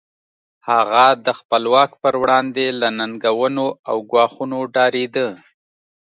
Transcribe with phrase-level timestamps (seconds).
[0.69, 5.27] هغه د خپل واک پر وړاندې له ننګونو او ګواښونو ډارېده.